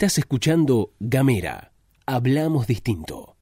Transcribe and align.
Estás 0.00 0.18
escuchando 0.18 0.92
Gamera. 1.00 1.72
Hablamos 2.06 2.68
distinto. 2.68 3.34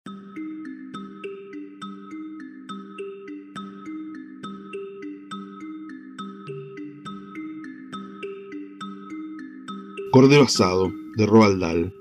Cordero 10.10 10.44
asado, 10.44 10.90
de 11.18 11.26
Roald 11.26 11.60
Dahl. 11.60 11.92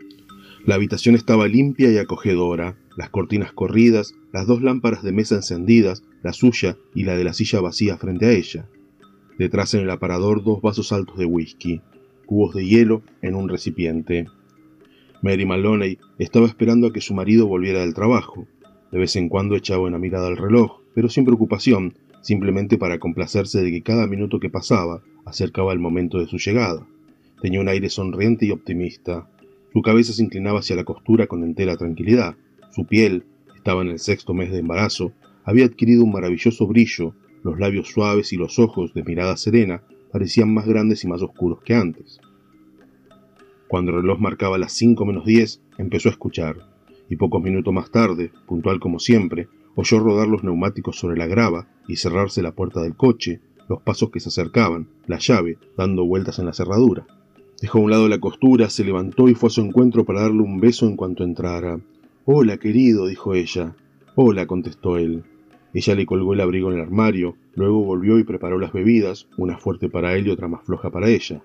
La 0.66 0.76
habitación 0.76 1.16
estaba 1.16 1.50
limpia 1.50 1.92
y 1.92 1.98
acogedora, 1.98 2.78
las 2.96 3.10
cortinas 3.10 3.52
corridas, 3.52 4.14
las 4.32 4.48
dos 4.48 4.62
lámparas 4.62 5.04
de 5.04 5.12
mesa 5.12 5.36
encendidas, 5.36 6.02
la 6.24 6.32
suya 6.32 6.78
y 6.94 7.04
la 7.04 7.18
de 7.18 7.26
la 7.26 7.34
silla 7.34 7.60
vacía 7.60 7.98
frente 7.98 8.28
a 8.28 8.32
ella. 8.32 8.70
Detrás 9.38 9.74
en 9.74 9.82
el 9.82 9.90
aparador 9.90 10.46
dos 10.46 10.62
vasos 10.62 10.94
altos 10.94 11.18
de 11.18 11.26
whisky, 11.26 11.82
cubos 12.26 12.56
de 12.56 12.66
hielo 12.66 13.04
en 13.22 13.36
un 13.36 13.50
recipiente. 13.50 14.28
Mary 15.26 15.44
Maloney 15.44 15.98
estaba 16.20 16.46
esperando 16.46 16.86
a 16.86 16.94
que 16.94 17.02
su 17.02 17.16
marido 17.16 17.48
volviera 17.48 17.80
del 17.80 17.96
trabajo. 17.96 18.46
De 18.92 19.00
vez 19.00 19.16
en 19.16 19.28
cuando 19.28 19.56
echaba 19.56 19.88
una 19.88 19.98
mirada 19.98 20.28
al 20.28 20.38
reloj, 20.38 20.82
pero 20.94 21.10
sin 21.10 21.26
preocupación, 21.26 21.96
simplemente 22.22 22.78
para 22.78 23.00
complacerse 23.00 23.64
de 23.64 23.72
que 23.72 23.82
cada 23.82 24.06
minuto 24.06 24.40
que 24.40 24.52
pasaba 24.52 25.02
acercaba 25.26 25.74
el 25.74 25.80
momento 25.80 26.20
de 26.20 26.28
su 26.28 26.38
llegada. 26.38 26.86
Tenía 27.42 27.60
un 27.60 27.70
aire 27.70 27.90
sonriente 27.90 28.46
y 28.46 28.52
optimista. 28.52 29.28
Su 29.74 29.82
cabeza 29.82 30.14
se 30.14 30.22
inclinaba 30.22 30.60
hacia 30.60 30.76
la 30.76 30.84
costura 30.84 31.26
con 31.26 31.44
entera 31.44 31.76
tranquilidad. 31.76 32.36
Su 32.70 32.86
piel, 32.86 33.24
estaba 33.56 33.82
en 33.82 33.90
el 33.90 33.98
sexto 33.98 34.36
mes 34.36 34.52
de 34.52 34.60
embarazo, 34.60 35.12
había 35.44 35.66
adquirido 35.66 36.04
un 36.04 36.12
maravilloso 36.12 36.68
brillo, 36.68 37.16
los 37.42 37.58
labios 37.60 37.88
suaves 37.88 38.32
y 38.32 38.38
los 38.38 38.60
ojos, 38.60 38.94
de 38.94 39.02
mirada 39.02 39.38
serena, 39.38 39.82
parecían 40.12 40.54
más 40.54 40.68
grandes 40.68 41.04
y 41.04 41.08
más 41.08 41.24
oscuros 41.24 41.64
que 41.64 41.74
antes. 41.74 42.20
Cuando 43.68 43.92
el 43.92 44.02
reloj 44.02 44.20
marcaba 44.20 44.58
las 44.58 44.74
cinco 44.74 45.06
menos 45.06 45.26
diez, 45.26 45.62
empezó 45.78 46.10
a 46.10 46.12
escuchar, 46.12 46.58
y 47.10 47.16
pocos 47.16 47.42
minutos 47.42 47.74
más 47.74 47.92
tarde, 47.92 48.32
puntual 48.46 48.80
como 48.80 49.00
siempre, 49.00 49.48
oyó 49.76 50.00
rodar 50.00 50.28
los 50.28 50.44
neumáticos 50.44 50.98
sobre 50.98 51.18
la 51.18 51.28
grava 51.28 51.68
y 51.88 51.98
cerrarse 51.98 52.42
la 52.42 52.54
puerta 52.54 52.82
del 52.82 52.96
coche, 52.96 53.42
los 53.68 53.82
pasos 53.82 54.12
que 54.12 54.20
se 54.20 54.30
acercaban, 54.30 54.88
la 55.08 55.18
llave, 55.18 55.58
dando 55.78 56.06
vueltas 56.06 56.40
en 56.40 56.46
la 56.46 56.54
cerradura. 56.54 57.06
Dejó 57.62 57.80
a 57.80 57.82
un 57.82 57.92
lado 57.92 58.08
la 58.08 58.20
costura, 58.20 58.70
se 58.70 58.84
levantó 58.84 59.30
y 59.30 59.34
fue 59.36 59.48
a 59.48 59.50
su 59.52 59.62
encuentro 59.62 60.06
para 60.06 60.22
darle 60.22 60.42
un 60.42 60.60
beso 60.60 60.88
en 60.88 60.96
cuanto 60.96 61.24
entrara. 61.24 61.80
Hola, 62.26 62.58
querido, 62.58 63.08
dijo 63.08 63.34
ella. 63.34 63.76
Hola, 64.16 64.46
contestó 64.46 64.98
él. 64.98 65.24
Ella 65.74 65.96
le 65.96 66.06
colgó 66.06 66.34
el 66.34 66.42
abrigo 66.42 66.70
en 66.70 66.76
el 66.76 66.84
armario, 66.84 67.36
luego 67.56 67.84
volvió 67.84 68.20
y 68.20 68.24
preparó 68.24 68.60
las 68.60 68.72
bebidas, 68.72 69.28
una 69.38 69.58
fuerte 69.58 69.90
para 69.90 70.16
él 70.16 70.28
y 70.28 70.30
otra 70.30 70.48
más 70.48 70.64
floja 70.64 70.90
para 70.90 71.10
ella. 71.10 71.44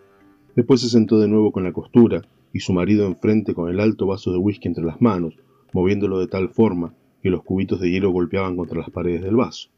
Después 0.56 0.81
se 0.81 0.89
sentó 0.89 1.19
de 1.19 1.29
nuevo 1.29 1.53
con 1.53 1.65
la 1.65 1.73
costura, 1.73 2.23
y 2.53 2.61
su 2.61 2.73
marido 2.73 3.06
enfrente 3.06 3.55
con 3.55 3.70
el 3.70 3.81
alto 3.81 4.06
vaso 4.06 4.33
de 4.33 4.39
whisky 4.39 4.69
entre 4.69 4.84
las 4.84 5.01
manos, 5.01 5.34
moviéndolo 5.73 6.19
de 6.19 6.27
tal 6.27 6.48
forma 6.48 6.95
que 7.23 7.31
los 7.31 7.43
cubitos 7.43 7.81
de 7.81 7.91
hielo 7.91 8.11
golpeaban 8.11 8.56
contra 8.56 8.78
las 8.78 8.91
paredes 8.91 9.23
del 9.23 9.37
vaso. 9.37 9.69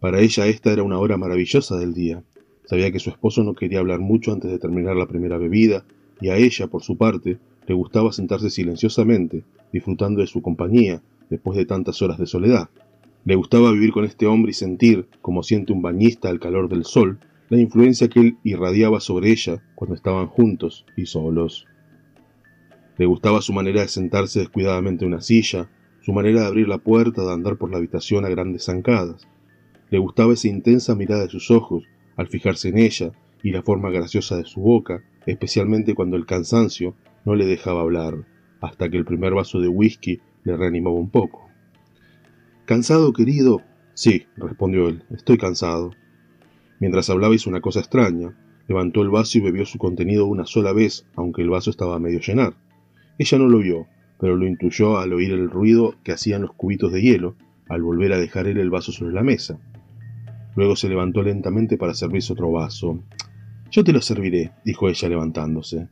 Para 0.00 0.20
ella 0.20 0.46
esta 0.46 0.72
era 0.72 0.82
una 0.82 0.98
hora 0.98 1.18
maravillosa 1.18 1.76
del 1.76 1.92
día. 1.92 2.22
Sabía 2.64 2.90
que 2.90 3.00
su 3.00 3.10
esposo 3.10 3.44
no 3.44 3.54
quería 3.54 3.80
hablar 3.80 4.00
mucho 4.00 4.32
antes 4.32 4.50
de 4.50 4.58
terminar 4.58 4.96
la 4.96 5.08
primera 5.08 5.36
bebida, 5.36 5.84
y 6.20 6.28
a 6.28 6.36
ella, 6.36 6.66
por 6.68 6.82
su 6.82 6.96
parte, 6.96 7.38
le 7.66 7.74
gustaba 7.74 8.12
sentarse 8.12 8.48
silenciosamente, 8.48 9.44
disfrutando 9.72 10.20
de 10.20 10.26
su 10.26 10.40
compañía, 10.40 11.02
después 11.28 11.56
de 11.56 11.66
tantas 11.66 12.00
horas 12.00 12.18
de 12.18 12.26
soledad. 12.26 12.68
Le 13.24 13.34
gustaba 13.34 13.72
vivir 13.72 13.92
con 13.92 14.04
este 14.04 14.26
hombre 14.26 14.50
y 14.50 14.54
sentir, 14.54 15.06
como 15.20 15.42
siente 15.42 15.72
un 15.72 15.82
bañista 15.82 16.30
al 16.30 16.40
calor 16.40 16.68
del 16.68 16.84
sol, 16.84 17.18
la 17.50 17.60
influencia 17.60 18.08
que 18.08 18.20
él 18.20 18.38
irradiaba 18.44 19.00
sobre 19.00 19.30
ella 19.30 19.60
cuando 19.74 19.96
estaban 19.96 20.28
juntos 20.28 20.86
y 20.96 21.06
solos. 21.06 21.66
Le 22.96 23.06
gustaba 23.06 23.42
su 23.42 23.52
manera 23.52 23.82
de 23.82 23.88
sentarse 23.88 24.38
descuidadamente 24.38 25.04
en 25.04 25.12
una 25.12 25.20
silla, 25.20 25.68
su 26.00 26.12
manera 26.12 26.42
de 26.42 26.46
abrir 26.46 26.68
la 26.68 26.78
puerta, 26.78 27.22
de 27.22 27.32
andar 27.32 27.56
por 27.56 27.70
la 27.70 27.78
habitación 27.78 28.24
a 28.24 28.28
grandes 28.28 28.66
zancadas. 28.66 29.26
Le 29.90 29.98
gustaba 29.98 30.32
esa 30.32 30.46
intensa 30.46 30.94
mirada 30.94 31.24
de 31.24 31.28
sus 31.28 31.50
ojos, 31.50 31.82
al 32.16 32.28
fijarse 32.28 32.68
en 32.68 32.78
ella, 32.78 33.10
y 33.42 33.50
la 33.50 33.62
forma 33.62 33.90
graciosa 33.90 34.36
de 34.36 34.44
su 34.44 34.60
boca, 34.60 35.02
especialmente 35.26 35.94
cuando 35.94 36.16
el 36.16 36.26
cansancio 36.26 36.94
no 37.24 37.34
le 37.34 37.46
dejaba 37.46 37.80
hablar, 37.80 38.26
hasta 38.60 38.88
que 38.88 38.96
el 38.96 39.04
primer 39.04 39.34
vaso 39.34 39.60
de 39.60 39.68
whisky 39.68 40.20
le 40.44 40.56
reanimaba 40.56 40.96
un 40.96 41.10
poco. 41.10 41.48
¿Cansado, 42.64 43.12
querido? 43.12 43.62
Sí, 43.94 44.26
respondió 44.36 44.88
él, 44.88 45.02
estoy 45.10 45.36
cansado. 45.36 45.90
Mientras 46.80 47.10
hablaba 47.10 47.34
hizo 47.34 47.50
una 47.50 47.60
cosa 47.60 47.80
extraña. 47.80 48.34
Levantó 48.66 49.02
el 49.02 49.10
vaso 49.10 49.38
y 49.38 49.42
bebió 49.42 49.66
su 49.66 49.78
contenido 49.78 50.26
una 50.26 50.46
sola 50.46 50.72
vez, 50.72 51.06
aunque 51.14 51.42
el 51.42 51.50
vaso 51.50 51.70
estaba 51.70 51.96
a 51.96 52.00
medio 52.00 52.20
llenar. 52.20 52.54
Ella 53.18 53.38
no 53.38 53.48
lo 53.48 53.58
vio, 53.58 53.86
pero 54.18 54.36
lo 54.36 54.46
intuyó 54.46 54.98
al 54.98 55.12
oír 55.12 55.30
el 55.32 55.50
ruido 55.50 55.94
que 56.02 56.12
hacían 56.12 56.42
los 56.42 56.54
cubitos 56.54 56.92
de 56.92 57.02
hielo 57.02 57.36
al 57.68 57.82
volver 57.82 58.12
a 58.12 58.18
dejar 58.18 58.46
él 58.46 58.58
el 58.58 58.70
vaso 58.70 58.92
sobre 58.92 59.12
la 59.12 59.22
mesa. 59.22 59.60
Luego 60.56 60.74
se 60.74 60.88
levantó 60.88 61.22
lentamente 61.22 61.76
para 61.76 61.94
servirse 61.94 62.32
otro 62.32 62.50
vaso. 62.50 63.02
Yo 63.70 63.84
te 63.84 63.92
lo 63.92 64.00
serviré, 64.00 64.52
dijo 64.64 64.88
ella 64.88 65.08
levantándose. 65.08 65.88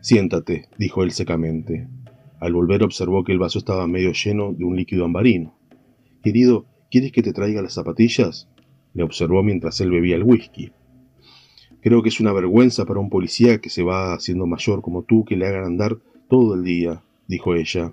Siéntate, 0.00 0.68
dijo 0.78 1.04
él 1.04 1.12
secamente. 1.12 1.86
Al 2.40 2.52
volver 2.52 2.82
observó 2.82 3.24
que 3.24 3.32
el 3.32 3.38
vaso 3.38 3.58
estaba 3.58 3.86
medio 3.86 4.12
lleno 4.12 4.52
de 4.52 4.64
un 4.64 4.76
líquido 4.76 5.04
ambarino. 5.04 5.56
Querido, 6.22 6.66
¿quieres 6.90 7.12
que 7.12 7.22
te 7.22 7.32
traiga 7.32 7.62
las 7.62 7.74
zapatillas? 7.74 8.48
Le 8.94 9.02
observó 9.02 9.42
mientras 9.42 9.80
él 9.80 9.90
bebía 9.90 10.16
el 10.16 10.22
whisky. 10.22 10.72
Creo 11.82 12.02
que 12.02 12.08
es 12.08 12.20
una 12.20 12.32
vergüenza 12.32 12.86
para 12.86 13.00
un 13.00 13.10
policía 13.10 13.58
que 13.58 13.68
se 13.68 13.82
va 13.82 14.14
haciendo 14.14 14.46
mayor 14.46 14.80
como 14.80 15.02
tú 15.02 15.24
que 15.24 15.36
le 15.36 15.46
hagan 15.46 15.64
andar 15.64 15.98
todo 16.28 16.54
el 16.54 16.64
día, 16.64 17.02
dijo 17.28 17.54
ella. 17.54 17.92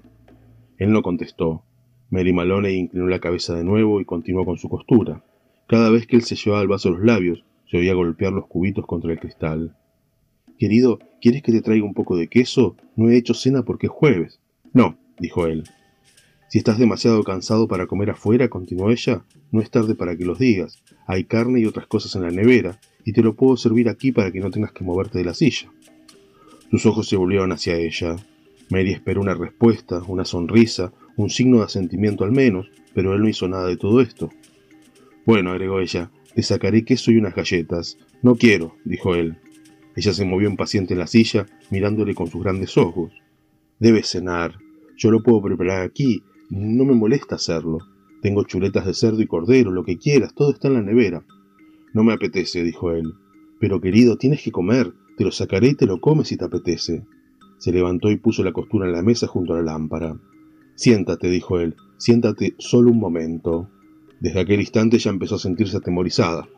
Él 0.77 0.91
no 0.93 1.01
contestó. 1.01 1.63
Mary 2.09 2.31
Maloney 2.31 2.77
inclinó 2.77 3.07
la 3.07 3.19
cabeza 3.19 3.55
de 3.55 3.63
nuevo 3.63 3.99
y 3.99 4.05
continuó 4.05 4.45
con 4.45 4.57
su 4.57 4.69
costura. 4.69 5.23
Cada 5.67 5.89
vez 5.89 6.07
que 6.07 6.15
él 6.15 6.21
se 6.21 6.35
llevaba 6.35 6.61
el 6.61 6.67
vaso 6.67 6.89
a 6.89 6.91
los 6.91 7.01
labios, 7.01 7.43
se 7.69 7.77
oía 7.77 7.93
golpear 7.93 8.33
los 8.33 8.47
cubitos 8.47 8.85
contra 8.85 9.11
el 9.11 9.19
cristal. 9.19 9.75
Querido, 10.57 10.99
¿quieres 11.21 11.41
que 11.41 11.51
te 11.51 11.61
traiga 11.61 11.85
un 11.85 11.93
poco 11.93 12.15
de 12.15 12.27
queso? 12.27 12.75
No 12.95 13.09
he 13.09 13.17
hecho 13.17 13.33
cena 13.33 13.63
porque 13.63 13.87
es 13.87 13.91
jueves. 13.91 14.39
No, 14.73 14.97
dijo 15.19 15.47
él. 15.47 15.63
Si 16.51 16.57
estás 16.57 16.77
demasiado 16.77 17.23
cansado 17.23 17.65
para 17.69 17.87
comer 17.87 18.09
afuera, 18.09 18.49
continuó 18.49 18.91
ella, 18.91 19.23
no 19.53 19.61
es 19.61 19.71
tarde 19.71 19.95
para 19.95 20.17
que 20.17 20.25
los 20.25 20.37
digas. 20.37 20.83
Hay 21.07 21.23
carne 21.23 21.61
y 21.61 21.65
otras 21.65 21.87
cosas 21.87 22.13
en 22.15 22.23
la 22.23 22.29
nevera, 22.29 22.77
y 23.05 23.13
te 23.13 23.23
lo 23.23 23.37
puedo 23.37 23.55
servir 23.55 23.87
aquí 23.87 24.11
para 24.11 24.33
que 24.33 24.41
no 24.41 24.51
tengas 24.51 24.73
que 24.73 24.83
moverte 24.83 25.19
de 25.19 25.23
la 25.23 25.33
silla. 25.33 25.71
Sus 26.69 26.85
ojos 26.85 27.07
se 27.07 27.15
volvieron 27.15 27.53
hacia 27.53 27.77
ella. 27.77 28.17
Mary 28.69 28.91
esperó 28.91 29.21
una 29.21 29.33
respuesta, 29.33 30.03
una 30.05 30.25
sonrisa, 30.25 30.91
un 31.15 31.29
signo 31.29 31.59
de 31.59 31.63
asentimiento 31.63 32.25
al 32.25 32.33
menos, 32.33 32.69
pero 32.93 33.13
él 33.13 33.21
no 33.21 33.29
hizo 33.29 33.47
nada 33.47 33.67
de 33.67 33.77
todo 33.77 34.01
esto. 34.01 34.29
Bueno, 35.25 35.51
agregó 35.51 35.79
ella, 35.79 36.11
te 36.35 36.43
sacaré 36.43 36.83
queso 36.83 37.11
y 37.11 37.17
unas 37.17 37.33
galletas. 37.33 37.97
No 38.21 38.35
quiero, 38.35 38.75
dijo 38.83 39.15
él. 39.15 39.37
Ella 39.95 40.11
se 40.11 40.25
movió 40.25 40.49
impaciente 40.49 40.95
en 40.95 40.99
la 40.99 41.07
silla, 41.07 41.45
mirándole 41.69 42.13
con 42.13 42.27
sus 42.27 42.43
grandes 42.43 42.77
ojos. 42.77 43.13
Debes 43.79 44.09
cenar. 44.09 44.57
Yo 44.97 45.11
lo 45.11 45.23
puedo 45.23 45.41
preparar 45.41 45.83
aquí. 45.83 46.25
No 46.51 46.83
me 46.83 46.93
molesta 46.93 47.35
hacerlo. 47.35 47.77
Tengo 48.21 48.43
chuletas 48.43 48.85
de 48.85 48.93
cerdo 48.93 49.21
y 49.21 49.25
cordero, 49.25 49.71
lo 49.71 49.85
que 49.85 49.97
quieras, 49.97 50.35
todo 50.35 50.51
está 50.51 50.67
en 50.67 50.73
la 50.73 50.81
nevera. 50.81 51.23
No 51.93 52.03
me 52.03 52.11
apetece, 52.11 52.61
dijo 52.61 52.91
él. 52.91 53.13
Pero 53.57 53.79
querido, 53.79 54.17
tienes 54.17 54.43
que 54.43 54.51
comer. 54.51 54.91
Te 55.15 55.23
lo 55.23 55.31
sacaré 55.31 55.69
y 55.69 55.75
te 55.75 55.85
lo 55.85 56.01
comes 56.01 56.27
si 56.27 56.35
te 56.35 56.43
apetece. 56.43 57.05
Se 57.57 57.71
levantó 57.71 58.11
y 58.11 58.17
puso 58.17 58.43
la 58.43 58.51
costura 58.51 58.85
en 58.85 58.91
la 58.91 59.01
mesa 59.01 59.27
junto 59.27 59.53
a 59.53 59.57
la 59.57 59.71
lámpara. 59.71 60.19
Siéntate, 60.75 61.29
dijo 61.29 61.57
él. 61.57 61.77
Siéntate 61.95 62.53
solo 62.57 62.91
un 62.91 62.99
momento. 62.99 63.69
Desde 64.19 64.41
aquel 64.41 64.59
instante 64.59 64.99
ya 64.99 65.09
empezó 65.09 65.35
a 65.35 65.39
sentirse 65.39 65.77
atemorizada. 65.77 66.49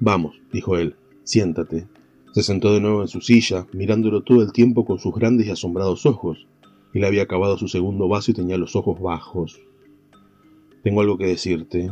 Vamos, 0.00 0.40
dijo 0.52 0.76
él, 0.76 0.96
siéntate. 1.22 1.86
Se 2.32 2.42
sentó 2.42 2.74
de 2.74 2.80
nuevo 2.80 3.02
en 3.02 3.08
su 3.08 3.20
silla, 3.20 3.68
mirándolo 3.72 4.24
todo 4.24 4.42
el 4.42 4.52
tiempo 4.52 4.84
con 4.84 4.98
sus 4.98 5.14
grandes 5.14 5.46
y 5.46 5.50
asombrados 5.50 6.04
ojos. 6.04 6.48
Él 6.94 7.04
había 7.04 7.24
acabado 7.24 7.58
su 7.58 7.68
segundo 7.68 8.08
vaso 8.08 8.30
y 8.30 8.34
tenía 8.34 8.56
los 8.56 8.76
ojos 8.76 9.00
bajos. 9.00 9.60
Tengo 10.82 11.00
algo 11.00 11.18
que 11.18 11.26
decirte. 11.26 11.90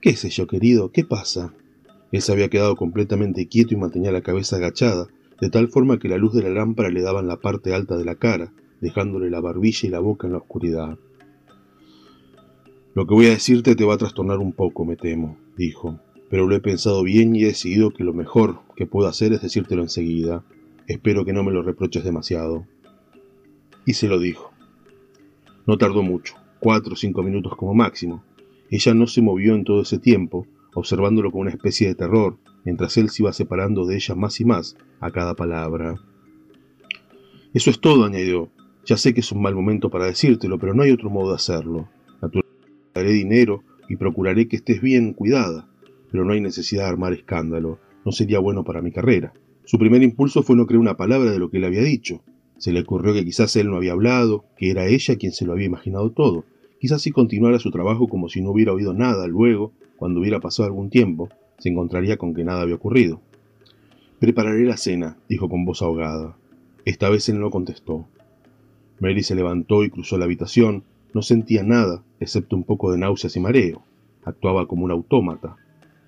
¿Qué 0.00 0.16
sé 0.16 0.30
yo, 0.30 0.46
querido? 0.46 0.90
¿Qué 0.90 1.04
pasa? 1.04 1.54
Él 2.10 2.22
se 2.22 2.32
había 2.32 2.48
quedado 2.48 2.74
completamente 2.74 3.46
quieto 3.46 3.74
y 3.74 3.76
mantenía 3.76 4.10
la 4.10 4.22
cabeza 4.22 4.56
agachada, 4.56 5.06
de 5.40 5.50
tal 5.50 5.68
forma 5.68 5.98
que 5.98 6.08
la 6.08 6.16
luz 6.16 6.32
de 6.32 6.42
la 6.42 6.50
lámpara 6.50 6.88
le 6.88 7.02
daba 7.02 7.20
en 7.20 7.28
la 7.28 7.36
parte 7.36 7.74
alta 7.74 7.96
de 7.96 8.04
la 8.04 8.14
cara, 8.14 8.52
dejándole 8.80 9.30
la 9.30 9.40
barbilla 9.40 9.88
y 9.88 9.90
la 9.90 10.00
boca 10.00 10.26
en 10.26 10.32
la 10.32 10.38
oscuridad. 10.38 10.98
Lo 12.94 13.06
que 13.06 13.14
voy 13.14 13.26
a 13.26 13.30
decirte 13.30 13.74
te 13.74 13.84
va 13.84 13.94
a 13.94 13.98
trastornar 13.98 14.38
un 14.38 14.52
poco, 14.52 14.84
me 14.84 14.96
temo, 14.96 15.38
dijo, 15.56 16.00
pero 16.28 16.46
lo 16.46 16.54
he 16.54 16.60
pensado 16.60 17.02
bien 17.02 17.34
y 17.34 17.42
he 17.42 17.46
decidido 17.46 17.90
que 17.90 18.04
lo 18.04 18.12
mejor 18.12 18.60
que 18.76 18.86
puedo 18.86 19.08
hacer 19.08 19.32
es 19.32 19.42
decírtelo 19.42 19.82
enseguida. 19.82 20.44
Espero 20.86 21.24
que 21.24 21.32
no 21.32 21.42
me 21.42 21.52
lo 21.52 21.62
reproches 21.62 22.04
demasiado. 22.04 22.66
Y 23.86 23.94
se 23.94 24.08
lo 24.08 24.18
dijo. 24.18 24.52
No 25.66 25.78
tardó 25.78 26.02
mucho, 26.02 26.34
cuatro 26.60 26.94
o 26.94 26.96
cinco 26.96 27.22
minutos 27.22 27.56
como 27.56 27.74
máximo. 27.74 28.24
Ella 28.70 28.94
no 28.94 29.06
se 29.06 29.22
movió 29.22 29.54
en 29.54 29.64
todo 29.64 29.82
ese 29.82 29.98
tiempo, 29.98 30.46
observándolo 30.74 31.30
con 31.30 31.42
una 31.42 31.50
especie 31.50 31.88
de 31.88 31.94
terror, 31.94 32.38
mientras 32.64 32.96
él 32.96 33.10
se 33.10 33.22
iba 33.22 33.32
separando 33.32 33.86
de 33.86 33.96
ella 33.96 34.14
más 34.14 34.40
y 34.40 34.44
más 34.44 34.76
a 35.00 35.10
cada 35.10 35.34
palabra. 35.34 35.96
Eso 37.54 37.70
es 37.70 37.80
todo, 37.80 38.04
añadió. 38.04 38.50
Ya 38.84 38.96
sé 38.96 39.14
que 39.14 39.20
es 39.20 39.30
un 39.30 39.42
mal 39.42 39.54
momento 39.54 39.90
para 39.90 40.06
decírtelo, 40.06 40.58
pero 40.58 40.74
no 40.74 40.82
hay 40.82 40.90
otro 40.90 41.10
modo 41.10 41.30
de 41.30 41.36
hacerlo. 41.36 41.88
Naturalmente, 42.20 42.72
daré 42.94 43.12
dinero 43.12 43.62
y 43.88 43.96
procuraré 43.96 44.48
que 44.48 44.56
estés 44.56 44.80
bien 44.80 45.12
cuidada, 45.12 45.68
pero 46.10 46.24
no 46.24 46.32
hay 46.32 46.40
necesidad 46.40 46.84
de 46.84 46.88
armar 46.88 47.12
escándalo. 47.12 47.78
No 48.04 48.12
sería 48.12 48.38
bueno 48.38 48.64
para 48.64 48.82
mi 48.82 48.90
carrera. 48.90 49.32
Su 49.64 49.78
primer 49.78 50.02
impulso 50.02 50.42
fue 50.42 50.56
no 50.56 50.66
creer 50.66 50.80
una 50.80 50.96
palabra 50.96 51.30
de 51.30 51.38
lo 51.38 51.50
que 51.50 51.58
él 51.58 51.64
había 51.64 51.82
dicho. 51.82 52.22
Se 52.62 52.70
le 52.70 52.82
ocurrió 52.82 53.12
que 53.12 53.24
quizás 53.24 53.56
él 53.56 53.68
no 53.68 53.78
había 53.78 53.90
hablado, 53.90 54.44
que 54.56 54.70
era 54.70 54.86
ella 54.86 55.16
quien 55.16 55.32
se 55.32 55.44
lo 55.44 55.52
había 55.52 55.66
imaginado 55.66 56.12
todo. 56.12 56.44
Quizás 56.78 57.02
si 57.02 57.10
continuara 57.10 57.58
su 57.58 57.72
trabajo 57.72 58.06
como 58.06 58.28
si 58.28 58.40
no 58.40 58.52
hubiera 58.52 58.72
oído 58.72 58.94
nada, 58.94 59.26
luego, 59.26 59.72
cuando 59.96 60.20
hubiera 60.20 60.38
pasado 60.38 60.68
algún 60.68 60.88
tiempo, 60.88 61.28
se 61.58 61.70
encontraría 61.70 62.18
con 62.18 62.34
que 62.34 62.44
nada 62.44 62.62
había 62.62 62.76
ocurrido. 62.76 63.20
Prepararé 64.20 64.64
la 64.64 64.76
cena, 64.76 65.16
dijo 65.28 65.48
con 65.48 65.64
voz 65.64 65.82
ahogada. 65.82 66.36
Esta 66.84 67.10
vez 67.10 67.28
él 67.28 67.40
no 67.40 67.50
contestó. 67.50 68.06
Mary 69.00 69.24
se 69.24 69.34
levantó 69.34 69.82
y 69.82 69.90
cruzó 69.90 70.16
la 70.16 70.26
habitación. 70.26 70.84
No 71.14 71.22
sentía 71.22 71.64
nada, 71.64 72.04
excepto 72.20 72.54
un 72.54 72.62
poco 72.62 72.92
de 72.92 72.98
náuseas 72.98 73.34
y 73.34 73.40
mareo. 73.40 73.82
Actuaba 74.22 74.68
como 74.68 74.84
un 74.84 74.92
autómata. 74.92 75.56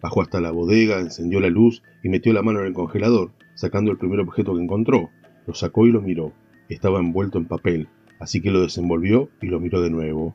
Bajó 0.00 0.22
hasta 0.22 0.40
la 0.40 0.52
bodega, 0.52 1.00
encendió 1.00 1.40
la 1.40 1.50
luz 1.50 1.82
y 2.04 2.10
metió 2.10 2.32
la 2.32 2.42
mano 2.42 2.60
en 2.60 2.66
el 2.66 2.74
congelador, 2.74 3.32
sacando 3.56 3.90
el 3.90 3.98
primer 3.98 4.20
objeto 4.20 4.54
que 4.54 4.62
encontró. 4.62 5.10
Lo 5.48 5.54
sacó 5.54 5.88
y 5.88 5.90
lo 5.90 6.00
miró. 6.00 6.32
Estaba 6.68 6.98
envuelto 6.98 7.38
en 7.38 7.46
papel, 7.46 7.88
así 8.18 8.40
que 8.40 8.50
lo 8.50 8.62
desenvolvió 8.62 9.28
y 9.42 9.46
lo 9.46 9.60
miró 9.60 9.82
de 9.82 9.90
nuevo. 9.90 10.34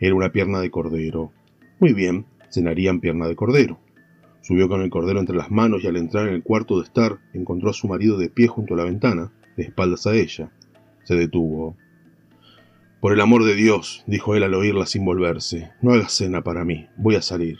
Era 0.00 0.14
una 0.14 0.32
pierna 0.32 0.60
de 0.60 0.70
cordero. 0.70 1.32
Muy 1.78 1.92
bien, 1.92 2.26
cenarían 2.50 3.00
pierna 3.00 3.28
de 3.28 3.36
cordero. 3.36 3.78
Subió 4.42 4.68
con 4.68 4.82
el 4.82 4.90
cordero 4.90 5.20
entre 5.20 5.36
las 5.36 5.50
manos 5.50 5.82
y 5.82 5.86
al 5.86 5.96
entrar 5.96 6.28
en 6.28 6.34
el 6.34 6.42
cuarto 6.42 6.78
de 6.78 6.84
estar 6.84 7.18
encontró 7.32 7.70
a 7.70 7.74
su 7.74 7.88
marido 7.88 8.18
de 8.18 8.28
pie 8.28 8.48
junto 8.48 8.74
a 8.74 8.76
la 8.76 8.84
ventana, 8.84 9.32
de 9.56 9.64
espaldas 9.64 10.06
a 10.06 10.14
ella. 10.14 10.50
Se 11.04 11.14
detuvo. 11.14 11.76
Por 13.00 13.12
el 13.12 13.20
amor 13.20 13.44
de 13.44 13.54
Dios, 13.54 14.02
dijo 14.06 14.34
él 14.34 14.42
al 14.42 14.54
oírla 14.54 14.86
sin 14.86 15.04
volverse, 15.04 15.70
no 15.80 15.92
hagas 15.92 16.12
cena 16.12 16.42
para 16.42 16.64
mí, 16.64 16.86
voy 16.96 17.14
a 17.14 17.22
salir. 17.22 17.58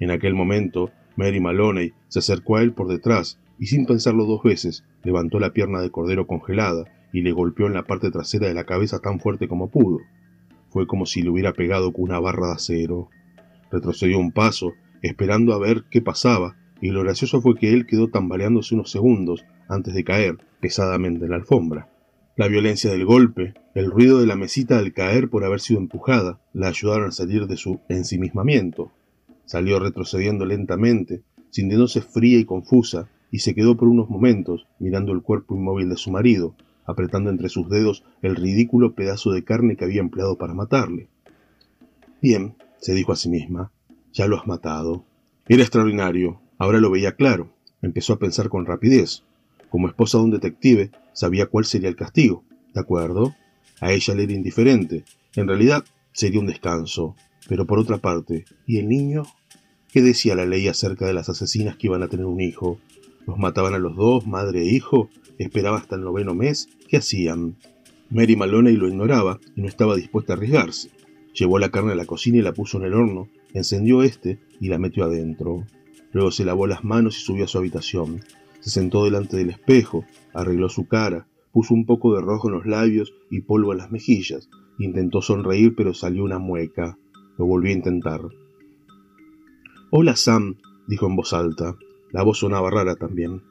En 0.00 0.10
aquel 0.10 0.34
momento, 0.34 0.90
Mary 1.16 1.40
Maloney 1.40 1.92
se 2.08 2.18
acercó 2.18 2.56
a 2.56 2.62
él 2.62 2.72
por 2.72 2.88
detrás 2.88 3.38
y 3.58 3.66
sin 3.66 3.86
pensarlo 3.86 4.24
dos 4.24 4.42
veces, 4.42 4.84
levantó 5.04 5.38
la 5.38 5.52
pierna 5.52 5.80
de 5.80 5.90
cordero 5.90 6.26
congelada 6.26 6.84
y 7.12 7.22
le 7.22 7.32
golpeó 7.32 7.66
en 7.66 7.74
la 7.74 7.84
parte 7.84 8.10
trasera 8.10 8.48
de 8.48 8.54
la 8.54 8.64
cabeza 8.64 9.00
tan 9.00 9.20
fuerte 9.20 9.48
como 9.48 9.68
pudo. 9.68 10.00
Fue 10.70 10.86
como 10.86 11.06
si 11.06 11.22
le 11.22 11.30
hubiera 11.30 11.52
pegado 11.52 11.92
con 11.92 12.04
una 12.04 12.18
barra 12.18 12.48
de 12.48 12.54
acero. 12.54 13.08
Retrocedió 13.70 14.18
un 14.18 14.32
paso, 14.32 14.72
esperando 15.02 15.52
a 15.52 15.58
ver 15.58 15.84
qué 15.90 16.00
pasaba, 16.00 16.56
y 16.80 16.90
lo 16.90 17.02
gracioso 17.02 17.40
fue 17.40 17.54
que 17.56 17.72
él 17.72 17.86
quedó 17.86 18.08
tambaleándose 18.08 18.74
unos 18.74 18.90
segundos 18.90 19.44
antes 19.68 19.94
de 19.94 20.04
caer 20.04 20.38
pesadamente 20.60 21.24
en 21.24 21.30
la 21.30 21.36
alfombra. 21.36 21.88
La 22.36 22.48
violencia 22.48 22.90
del 22.90 23.04
golpe, 23.04 23.52
el 23.74 23.90
ruido 23.90 24.18
de 24.18 24.26
la 24.26 24.36
mesita 24.36 24.78
al 24.78 24.94
caer 24.94 25.28
por 25.28 25.44
haber 25.44 25.60
sido 25.60 25.80
empujada, 25.80 26.40
la 26.54 26.68
ayudaron 26.68 27.08
a 27.08 27.12
salir 27.12 27.46
de 27.46 27.58
su 27.58 27.80
ensimismamiento. 27.88 28.90
Salió 29.44 29.78
retrocediendo 29.78 30.46
lentamente, 30.46 31.22
sintiéndose 31.50 32.00
fría 32.00 32.38
y 32.38 32.46
confusa, 32.46 33.10
y 33.30 33.40
se 33.40 33.54
quedó 33.54 33.76
por 33.76 33.88
unos 33.88 34.08
momentos 34.08 34.66
mirando 34.78 35.12
el 35.12 35.22
cuerpo 35.22 35.54
inmóvil 35.54 35.90
de 35.90 35.96
su 35.96 36.10
marido, 36.10 36.54
apretando 36.84 37.30
entre 37.30 37.48
sus 37.48 37.68
dedos 37.68 38.04
el 38.22 38.36
ridículo 38.36 38.94
pedazo 38.94 39.32
de 39.32 39.44
carne 39.44 39.76
que 39.76 39.84
había 39.84 40.00
empleado 40.00 40.36
para 40.36 40.54
matarle. 40.54 41.08
Bien, 42.20 42.54
se 42.80 42.94
dijo 42.94 43.12
a 43.12 43.16
sí 43.16 43.28
misma, 43.28 43.70
ya 44.12 44.26
lo 44.26 44.38
has 44.38 44.46
matado. 44.46 45.04
Era 45.48 45.62
extraordinario, 45.62 46.40
ahora 46.58 46.78
lo 46.78 46.90
veía 46.90 47.16
claro. 47.16 47.50
Empezó 47.80 48.12
a 48.12 48.18
pensar 48.18 48.48
con 48.48 48.66
rapidez. 48.66 49.24
Como 49.70 49.88
esposa 49.88 50.18
de 50.18 50.24
un 50.24 50.30
detective, 50.30 50.90
sabía 51.12 51.46
cuál 51.46 51.64
sería 51.64 51.88
el 51.88 51.96
castigo, 51.96 52.44
¿de 52.74 52.80
acuerdo? 52.80 53.34
A 53.80 53.92
ella 53.92 54.14
le 54.14 54.24
era 54.24 54.32
indiferente. 54.32 55.04
En 55.34 55.48
realidad, 55.48 55.84
sería 56.12 56.40
un 56.40 56.46
descanso. 56.46 57.16
Pero 57.48 57.66
por 57.66 57.78
otra 57.78 57.98
parte, 57.98 58.44
¿y 58.66 58.78
el 58.78 58.88
niño? 58.88 59.24
¿Qué 59.92 60.00
decía 60.00 60.36
la 60.36 60.46
ley 60.46 60.68
acerca 60.68 61.06
de 61.06 61.12
las 61.12 61.28
asesinas 61.28 61.76
que 61.76 61.88
iban 61.88 62.02
a 62.02 62.08
tener 62.08 62.26
un 62.26 62.40
hijo? 62.40 62.78
¿Los 63.26 63.38
mataban 63.38 63.74
a 63.74 63.78
los 63.78 63.94
dos, 63.96 64.26
madre 64.26 64.62
e 64.62 64.74
hijo? 64.74 65.08
¿Esperaba 65.38 65.78
hasta 65.78 65.96
el 65.96 66.02
noveno 66.02 66.34
mes? 66.34 66.68
¿Qué 66.88 66.96
hacían? 66.96 67.56
Mary 68.10 68.36
Maloney 68.36 68.76
lo 68.76 68.88
ignoraba 68.88 69.38
y 69.56 69.62
no 69.62 69.68
estaba 69.68 69.96
dispuesta 69.96 70.32
a 70.32 70.36
arriesgarse. 70.36 70.90
Llevó 71.34 71.58
la 71.58 71.70
carne 71.70 71.92
a 71.92 71.94
la 71.94 72.04
cocina 72.04 72.38
y 72.38 72.42
la 72.42 72.52
puso 72.52 72.78
en 72.78 72.84
el 72.84 72.94
horno, 72.94 73.28
encendió 73.54 74.02
este 74.02 74.38
y 74.60 74.68
la 74.68 74.78
metió 74.78 75.04
adentro. 75.04 75.64
Luego 76.12 76.30
se 76.30 76.44
lavó 76.44 76.66
las 76.66 76.84
manos 76.84 77.16
y 77.16 77.20
subió 77.20 77.44
a 77.44 77.48
su 77.48 77.58
habitación. 77.58 78.20
Se 78.60 78.70
sentó 78.70 79.04
delante 79.04 79.36
del 79.36 79.50
espejo, 79.50 80.04
arregló 80.34 80.68
su 80.68 80.86
cara, 80.86 81.26
puso 81.52 81.74
un 81.74 81.86
poco 81.86 82.14
de 82.14 82.20
rojo 82.20 82.48
en 82.48 82.54
los 82.54 82.66
labios 82.66 83.14
y 83.30 83.40
polvo 83.40 83.72
en 83.72 83.78
las 83.78 83.90
mejillas. 83.90 84.50
Intentó 84.78 85.22
sonreír 85.22 85.74
pero 85.76 85.94
salió 85.94 86.24
una 86.24 86.38
mueca. 86.38 86.98
Lo 87.38 87.46
volvió 87.46 87.70
a 87.70 87.76
intentar. 87.76 88.20
Hola 89.90 90.16
Sam, 90.16 90.56
dijo 90.86 91.06
en 91.06 91.16
voz 91.16 91.32
alta. 91.32 91.76
La 92.12 92.22
voz 92.22 92.38
sonaba 92.38 92.70
rara 92.70 92.94
también. 92.94 93.42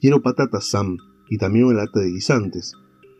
Quiero 0.00 0.20
patatas, 0.20 0.64
Sam, 0.64 0.98
y 1.28 1.38
también 1.38 1.66
una 1.66 1.84
lata 1.84 2.00
de 2.00 2.10
guisantes. 2.10 2.74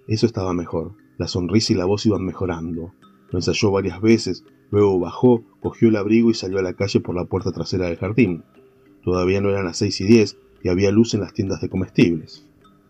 Eso 0.09 0.27
estaba 0.27 0.53
mejor. 0.53 0.93
La 1.17 1.29
sonrisa 1.29 1.73
y 1.73 1.77
la 1.77 1.85
voz 1.85 2.05
iban 2.07 2.25
mejorando. 2.25 2.93
Lo 3.31 3.39
ensayó 3.39 3.71
varias 3.71 4.01
veces, 4.01 4.45
luego 4.71 4.99
bajó, 4.99 5.45
cogió 5.61 5.89
el 5.89 5.97
abrigo 5.97 6.31
y 6.31 6.35
salió 6.35 6.59
a 6.59 6.63
la 6.63 6.75
calle 6.75 7.01
por 7.01 7.15
la 7.15 7.25
puerta 7.25 7.53
trasera 7.53 7.87
del 7.87 7.99
jardín. 7.99 8.43
Todavía 9.05 9.41
no 9.41 9.51
eran 9.51 9.65
las 9.65 9.79
seis 9.79 10.01
y 10.01 10.05
diez 10.05 10.37
y 10.63 10.69
había 10.69 10.91
luz 10.91 11.15
en 11.15 11.21
las 11.21 11.33
tiendas 11.33 11.61
de 11.61 11.69
comestibles. 11.69 12.45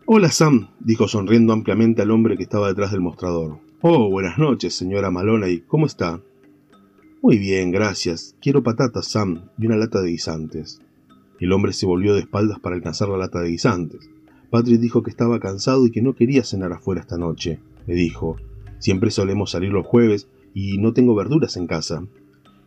Hola, 0.06 0.31
Sam, 0.31 0.70
dijo 0.81 1.06
sonriendo 1.06 1.52
ampliamente 1.52 2.02
al 2.02 2.11
hombre 2.11 2.37
que 2.37 2.43
estaba 2.43 2.69
detrás 2.69 2.93
del 2.93 3.00
mostrador. 3.00 3.58
Oh, 3.82 4.11
buenas 4.11 4.38
noches, 4.38 4.75
señora 4.75 5.11
Maloney. 5.11 5.61
¿Cómo 5.69 5.87
está? 5.87 6.20
Muy 7.23 7.38
bien, 7.38 7.70
gracias. 7.70 8.35
Quiero 8.41 8.62
patatas, 8.62 9.08
Sam, 9.08 9.50
y 9.58 9.67
una 9.67 9.76
lata 9.76 10.00
de 10.00 10.11
guisantes. 10.11 10.81
El 11.41 11.53
hombre 11.53 11.73
se 11.73 11.87
volvió 11.87 12.15
de 12.15 12.21
espaldas 12.21 12.61
para 12.61 12.77
alcanzar 12.77 13.09
la 13.09 13.17
lata 13.17 13.41
de 13.41 13.49
guisantes. 13.49 14.11
Patrick 14.51 14.79
dijo 14.79 15.03
que 15.03 15.11
estaba 15.11 15.41
cansado 15.41 15.87
y 15.87 15.91
que 15.91 16.03
no 16.03 16.15
quería 16.15 16.45
cenar 16.45 16.73
afuera 16.73 17.01
esta 17.01 17.17
noche. 17.17 17.61
Le 17.87 17.95
dijo, 17.95 18.37
siempre 18.79 19.11
solemos 19.11 19.51
salir 19.51 19.71
los 19.71 19.87
jueves 19.87 20.29
y 20.53 20.79
no 20.79 20.93
tengo 20.93 21.15
verduras 21.15 21.57
en 21.57 21.67
casa. 21.67 22.05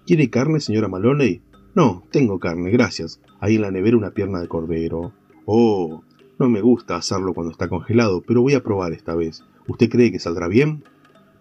¿Quiere 0.08 0.30
carne, 0.30 0.60
señora 0.60 0.88
Maloney? 0.88 1.42
No, 1.76 2.04
tengo 2.12 2.40
carne, 2.40 2.72
gracias. 2.72 3.22
Hay 3.40 3.56
en 3.56 3.62
la 3.62 3.72
nevera 3.72 3.96
una 3.96 4.12
pierna 4.12 4.42
de 4.42 4.48
cordero. 4.48 5.14
Oh, 5.46 6.04
no 6.40 6.50
me 6.50 6.62
gusta 6.62 6.96
hacerlo 6.96 7.34
cuando 7.34 7.52
está 7.52 7.68
congelado, 7.68 8.24
pero 8.26 8.42
voy 8.42 8.54
a 8.56 8.64
probar 8.64 8.94
esta 8.94 9.14
vez. 9.14 9.44
¿Usted 9.68 9.90
cree 9.90 10.12
que 10.12 10.20
saldrá 10.20 10.48
bien? 10.48 10.84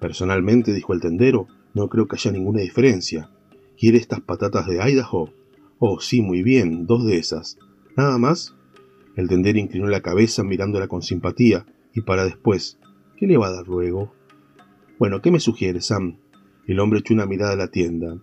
Personalmente, 0.00 0.72
dijo 0.74 0.92
el 0.92 1.00
tendero, 1.00 1.46
no 1.74 1.88
creo 1.88 2.08
que 2.08 2.16
haya 2.16 2.32
ninguna 2.32 2.60
diferencia. 2.60 3.30
¿Quiere 3.78 3.98
estas 3.98 4.20
patatas 4.20 4.66
de 4.66 4.76
Idaho? 4.76 5.30
Oh, 5.84 5.98
sí, 5.98 6.22
muy 6.22 6.44
bien, 6.44 6.86
dos 6.86 7.04
de 7.04 7.16
esas. 7.16 7.58
¿Nada 7.96 8.16
más? 8.16 8.54
El 9.16 9.26
tendero 9.26 9.58
inclinó 9.58 9.88
la 9.88 10.00
cabeza 10.00 10.44
mirándola 10.44 10.86
con 10.86 11.02
simpatía 11.02 11.66
y 11.92 12.02
para 12.02 12.24
después. 12.24 12.78
¿Qué 13.16 13.26
le 13.26 13.36
va 13.36 13.48
a 13.48 13.52
dar 13.52 13.66
luego? 13.66 14.14
Bueno, 15.00 15.20
¿qué 15.20 15.32
me 15.32 15.40
sugiere, 15.40 15.80
Sam? 15.80 16.18
El 16.68 16.78
hombre 16.78 17.00
echó 17.00 17.14
una 17.14 17.26
mirada 17.26 17.54
a 17.54 17.56
la 17.56 17.66
tienda. 17.66 18.16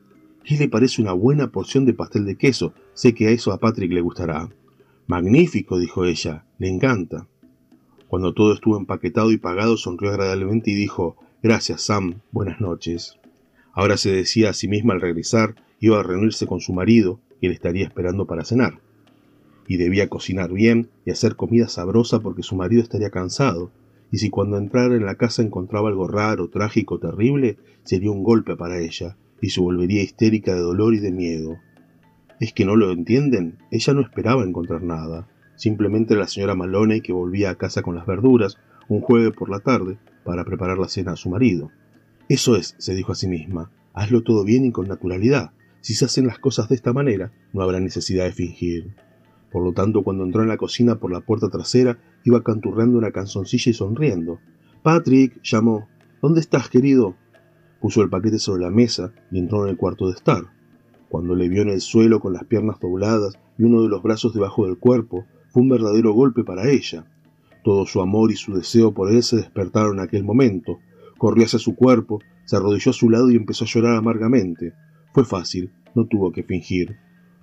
¿Qué 0.45 0.55
le 0.55 0.69
parece 0.69 1.01
una 1.01 1.11
buena 1.11 1.51
porción 1.51 1.83
de 1.83 1.93
pastel 1.93 2.23
de 2.23 2.37
queso? 2.37 2.73
Sé 2.93 3.13
que 3.13 3.27
a 3.27 3.31
eso 3.31 3.51
a 3.51 3.57
Patrick 3.57 3.91
le 3.91 3.99
gustará. 3.99 4.47
Magnífico, 5.07 5.77
dijo 5.77 6.05
ella. 6.05 6.45
Le 6.59 6.69
encanta. 6.69 7.27
Cuando 8.07 8.33
todo 8.33 8.53
estuvo 8.53 8.77
empaquetado 8.77 9.33
y 9.33 9.37
pagado, 9.37 9.75
sonrió 9.75 10.11
agradablemente 10.11 10.71
y 10.71 10.75
dijo 10.75 11.17
Gracias, 11.43 11.81
Sam. 11.81 12.21
Buenas 12.31 12.61
noches. 12.61 13.19
Ahora 13.73 13.97
se 13.97 14.11
decía 14.11 14.49
a 14.49 14.53
sí 14.53 14.67
misma 14.67 14.93
al 14.93 15.01
regresar, 15.01 15.55
iba 15.79 15.99
a 15.99 16.03
reunirse 16.03 16.47
con 16.47 16.59
su 16.59 16.73
marido, 16.73 17.19
que 17.41 17.47
le 17.47 17.53
estaría 17.53 17.85
esperando 17.85 18.25
para 18.25 18.43
cenar 18.43 18.79
y 19.69 19.77
debía 19.77 20.09
cocinar 20.09 20.51
bien 20.51 20.89
y 21.05 21.11
hacer 21.11 21.35
comida 21.35 21.69
sabrosa 21.69 22.19
porque 22.19 22.41
su 22.41 22.55
marido 22.55 22.81
estaría 22.81 23.11
cansado, 23.11 23.71
y 24.11 24.17
si 24.17 24.31
cuando 24.31 24.57
entrara 24.57 24.95
en 24.95 25.05
la 25.05 25.13
casa 25.13 25.43
encontraba 25.43 25.89
algo 25.89 26.07
raro, 26.07 26.49
trágico, 26.49 26.97
terrible, 26.97 27.57
sería 27.83 28.09
un 28.09 28.23
golpe 28.23 28.55
para 28.55 28.79
ella, 28.79 29.15
y 29.39 29.51
se 29.51 29.61
volvería 29.61 30.01
histérica 30.01 30.55
de 30.55 30.61
dolor 30.61 30.95
y 30.95 30.99
de 30.99 31.11
miedo. 31.11 31.57
¿Es 32.39 32.51
que 32.51 32.65
no 32.65 32.75
lo 32.75 32.91
entienden? 32.91 33.59
Ella 33.69 33.93
no 33.93 34.01
esperaba 34.01 34.43
encontrar 34.43 34.81
nada. 34.81 35.27
Simplemente 35.55 36.15
la 36.15 36.25
señora 36.25 36.55
Maloney 36.55 37.01
que 37.01 37.13
volvía 37.13 37.51
a 37.51 37.55
casa 37.55 37.83
con 37.83 37.93
las 37.93 38.07
verduras, 38.07 38.57
un 38.87 39.01
jueves 39.01 39.33
por 39.37 39.51
la 39.51 39.59
tarde, 39.59 39.99
para 40.23 40.45
preparar 40.45 40.79
la 40.79 40.87
cena 40.87 41.11
a 41.11 41.15
su 41.15 41.29
marido. 41.29 41.69
Eso 42.29 42.55
es, 42.55 42.75
se 42.77 42.93
dijo 42.93 43.11
a 43.11 43.15
sí 43.15 43.27
misma, 43.27 43.71
hazlo 43.95 44.21
todo 44.21 44.43
bien 44.43 44.63
y 44.63 44.71
con 44.71 44.87
naturalidad. 44.87 45.51
Si 45.81 45.95
se 45.95 46.05
hacen 46.05 46.27
las 46.27 46.37
cosas 46.37 46.69
de 46.69 46.75
esta 46.75 46.93
manera, 46.93 47.31
no 47.53 47.63
habrá 47.63 47.79
necesidad 47.79 48.25
de 48.25 48.33
fingir. 48.33 48.93
Por 49.51 49.63
lo 49.63 49.73
tanto, 49.73 50.03
cuando 50.03 50.23
entró 50.23 50.43
en 50.43 50.49
la 50.49 50.57
cocina 50.57 50.99
por 50.99 51.11
la 51.11 51.21
puerta 51.21 51.49
trasera, 51.49 51.97
iba 52.23 52.43
canturreando 52.43 52.99
una 52.99 53.11
canzoncilla 53.11 53.71
y 53.71 53.73
sonriendo. 53.73 54.39
Patrick, 54.83 55.41
llamó. 55.41 55.87
¿Dónde 56.21 56.39
estás, 56.39 56.69
querido? 56.69 57.15
Puso 57.81 58.03
el 58.03 58.11
paquete 58.11 58.37
sobre 58.37 58.61
la 58.61 58.69
mesa 58.69 59.11
y 59.31 59.39
entró 59.39 59.63
en 59.63 59.71
el 59.71 59.77
cuarto 59.77 60.05
de 60.07 60.13
estar. 60.13 60.43
Cuando 61.09 61.33
le 61.33 61.49
vio 61.49 61.63
en 61.63 61.69
el 61.69 61.81
suelo 61.81 62.19
con 62.19 62.33
las 62.33 62.43
piernas 62.43 62.79
dobladas 62.79 63.39
y 63.57 63.63
uno 63.63 63.81
de 63.81 63.89
los 63.89 64.03
brazos 64.03 64.35
debajo 64.35 64.67
del 64.67 64.77
cuerpo, 64.77 65.25
fue 65.47 65.63
un 65.63 65.69
verdadero 65.69 66.13
golpe 66.13 66.43
para 66.43 66.69
ella. 66.69 67.07
Todo 67.63 67.87
su 67.87 68.01
amor 68.01 68.31
y 68.31 68.35
su 68.35 68.53
deseo 68.53 68.93
por 68.93 69.11
él 69.11 69.23
se 69.23 69.37
despertaron 69.37 69.97
en 69.97 70.03
aquel 70.03 70.23
momento. 70.23 70.77
Corrió 71.19 71.45
hacia 71.45 71.59
su 71.59 71.75
cuerpo, 71.75 72.21
se 72.45 72.55
arrodilló 72.55 72.91
a 72.91 72.93
su 72.93 73.09
lado 73.09 73.29
y 73.29 73.35
empezó 73.35 73.65
a 73.65 73.67
llorar 73.67 73.97
amargamente. 73.97 74.73
Fue 75.13 75.25
fácil, 75.25 75.69
no 75.93 76.05
tuvo 76.07 76.31
que 76.31 76.43
fingir. 76.43 76.95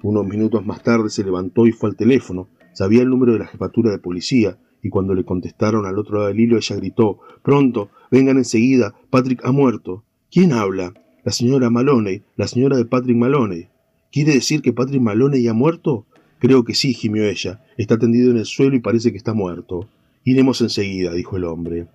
Unos 0.03 0.27
minutos 0.27 0.65
más 0.65 0.83
tarde 0.83 1.11
se 1.11 1.23
levantó 1.23 1.67
y 1.67 1.73
fue 1.73 1.91
al 1.91 1.97
teléfono. 1.97 2.49
Sabía 2.73 3.03
el 3.03 3.11
número 3.11 3.35
de 3.35 3.41
la 3.41 3.47
jefatura 3.47 3.91
de 3.91 3.99
policía, 3.99 4.59
y 4.83 4.89
cuando 4.89 5.15
le 5.15 5.25
contestaron 5.25 5.85
al 5.85 5.99
otro 5.99 6.17
lado 6.17 6.29
del 6.29 6.41
hilo, 6.41 6.57
ella 6.57 6.77
gritó 6.77 7.19
Pronto, 7.43 7.91
vengan 8.11 8.39
enseguida, 8.39 8.95
Patrick 9.11 9.45
ha 9.45 9.53
muerto. 9.53 10.05
¿Quién 10.31 10.55
habla? 10.55 10.95
La 11.23 11.33
señora 11.33 11.69
Maloney, 11.69 12.23
la 12.37 12.49
señora 12.49 12.79
de 12.79 12.87
Patrick 12.87 13.17
Maloney. 13.17 13.69
¿Quiere 14.11 14.33
decir 14.33 14.63
que 14.63 14.73
Patrick 14.73 15.03
Maloney 15.03 15.47
ha 15.49 15.53
muerto? 15.53 16.07
Creo 16.39 16.65
que 16.65 16.75
sí, 16.75 16.95
gimió 16.95 17.25
ella. 17.25 17.63
Está 17.77 17.99
tendido 17.99 18.31
en 18.31 18.39
el 18.39 18.47
suelo 18.47 18.75
y 18.75 18.81
parece 18.81 19.11
que 19.11 19.19
está 19.19 19.35
muerto. 19.35 19.87
Iremos 20.25 20.63
enseguida, 20.63 21.13
dijo 21.13 21.37
el 21.37 21.45
hombre. 21.45 21.89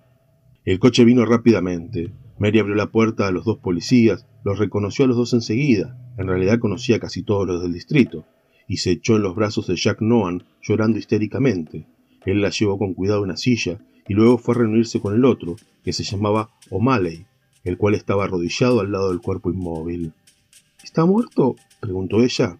El 0.64 0.78
coche 0.78 1.04
vino 1.04 1.24
rápidamente. 1.24 2.12
Mary 2.38 2.60
abrió 2.60 2.76
la 2.76 2.92
puerta 2.92 3.26
a 3.26 3.32
los 3.32 3.44
dos 3.44 3.58
policías, 3.58 4.26
los 4.44 4.60
reconoció 4.60 5.04
a 5.04 5.08
los 5.08 5.16
dos 5.16 5.32
enseguida, 5.32 5.98
en 6.18 6.28
realidad 6.28 6.60
conocía 6.60 7.00
casi 7.00 7.24
todos 7.24 7.48
los 7.48 7.60
del 7.62 7.72
distrito, 7.72 8.24
y 8.68 8.76
se 8.76 8.92
echó 8.92 9.16
en 9.16 9.22
los 9.22 9.34
brazos 9.34 9.66
de 9.66 9.74
Jack 9.74 10.00
Noan, 10.02 10.44
llorando 10.62 11.00
histéricamente. 11.00 11.88
Él 12.26 12.40
la 12.40 12.50
llevó 12.50 12.78
con 12.78 12.94
cuidado 12.94 13.18
a 13.18 13.24
una 13.24 13.36
silla, 13.36 13.80
y 14.06 14.14
luego 14.14 14.38
fue 14.38 14.54
a 14.54 14.58
reunirse 14.58 15.00
con 15.00 15.14
el 15.14 15.24
otro, 15.24 15.56
que 15.82 15.92
se 15.92 16.04
llamaba 16.04 16.50
O'Malley, 16.70 17.26
el 17.64 17.76
cual 17.76 17.96
estaba 17.96 18.24
arrodillado 18.24 18.78
al 18.78 18.92
lado 18.92 19.08
del 19.08 19.20
cuerpo 19.20 19.50
inmóvil. 19.50 20.12
¿Está 20.84 21.04
muerto? 21.04 21.56
preguntó 21.80 22.22
ella. 22.22 22.56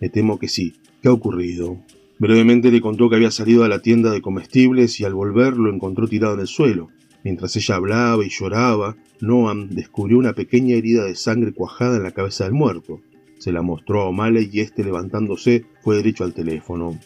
Me 0.00 0.08
temo 0.08 0.40
que 0.40 0.48
sí. 0.48 0.74
¿Qué 1.02 1.08
ha 1.08 1.12
ocurrido? 1.12 1.78
Brevemente 2.18 2.72
le 2.72 2.80
contó 2.80 3.08
que 3.08 3.16
había 3.16 3.30
salido 3.30 3.62
a 3.62 3.68
la 3.68 3.80
tienda 3.80 4.10
de 4.10 4.22
comestibles 4.22 4.98
y 4.98 5.04
al 5.04 5.14
volver 5.14 5.56
lo 5.56 5.72
encontró 5.72 6.08
tirado 6.08 6.34
en 6.34 6.40
el 6.40 6.46
suelo. 6.48 6.88
Mientras 7.24 7.56
ella 7.56 7.76
hablaba 7.76 8.22
y 8.24 8.28
lloraba, 8.28 8.96
Noam 9.20 9.70
descubrió 9.70 10.18
una 10.18 10.34
pequeña 10.34 10.76
herida 10.76 11.04
de 11.04 11.14
sangre 11.14 11.52
cuajada 11.52 11.96
en 11.96 12.02
la 12.02 12.10
cabeza 12.10 12.44
del 12.44 12.52
muerto. 12.52 13.00
Se 13.38 13.50
la 13.50 13.62
mostró 13.62 14.02
a 14.02 14.08
O'Malley 14.08 14.50
y 14.52 14.60
este, 14.60 14.84
levantándose, 14.84 15.64
fue 15.82 15.96
derecho 15.96 16.24
al 16.24 16.34
teléfono. 16.34 16.98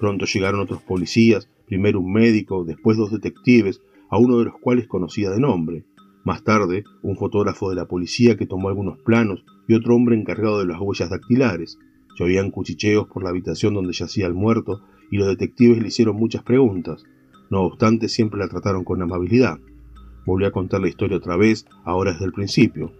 Pronto 0.00 0.26
llegaron 0.26 0.60
otros 0.60 0.82
policías, 0.82 1.48
primero 1.66 2.00
un 2.00 2.12
médico, 2.12 2.64
después 2.64 2.96
dos 2.96 3.12
detectives, 3.12 3.80
a 4.10 4.18
uno 4.18 4.38
de 4.38 4.46
los 4.46 4.54
cuales 4.60 4.88
conocía 4.88 5.30
de 5.30 5.38
nombre. 5.38 5.84
Más 6.24 6.42
tarde, 6.42 6.82
un 7.02 7.16
fotógrafo 7.16 7.70
de 7.70 7.76
la 7.76 7.86
policía 7.86 8.36
que 8.36 8.46
tomó 8.46 8.68
algunos 8.68 8.98
planos 8.98 9.44
y 9.68 9.74
otro 9.74 9.94
hombre 9.94 10.16
encargado 10.16 10.58
de 10.58 10.66
las 10.66 10.80
huellas 10.80 11.10
dactilares. 11.10 11.78
Llovían 12.18 12.50
cuchicheos 12.50 13.06
por 13.06 13.22
la 13.22 13.30
habitación 13.30 13.74
donde 13.74 13.92
yacía 13.92 14.26
el 14.26 14.34
muerto 14.34 14.82
y 15.10 15.18
los 15.18 15.28
detectives 15.28 15.80
le 15.80 15.88
hicieron 15.88 16.16
muchas 16.16 16.42
preguntas. 16.42 17.04
No 17.52 17.64
obstante, 17.64 18.08
siempre 18.08 18.40
la 18.40 18.48
trataron 18.48 18.82
con 18.82 19.02
amabilidad. 19.02 19.58
Volvió 20.24 20.48
a 20.48 20.52
contar 20.52 20.80
la 20.80 20.88
historia 20.88 21.18
otra 21.18 21.36
vez, 21.36 21.66
ahora 21.84 22.12
desde 22.12 22.24
el 22.24 22.32
principio. 22.32 22.92